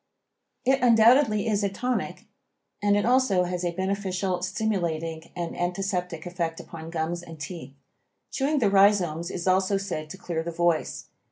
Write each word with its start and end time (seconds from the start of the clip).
It 0.65 0.81
undoubtedly 0.81 1.47
is 1.47 1.63
a 1.63 1.69
tonic 1.69 2.25
and 2.81 2.97
it 2.97 3.05
also 3.05 3.43
has 3.43 3.63
a 3.63 3.69
beneficial, 3.71 4.41
stimulating 4.41 5.29
and 5.35 5.55
antiseptic 5.55 6.25
effect 6.25 6.59
upon 6.59 6.89
gums 6.89 7.21
and 7.21 7.39
teeth. 7.39 7.75
Chewing 8.31 8.57
the 8.57 8.71
rhizomes 8.71 9.29
is 9.29 9.47
also 9.47 9.77
said 9.77 10.09
to 10.09 10.17
clear 10.17 10.41
the 10.41 10.49
voice. 10.51 11.05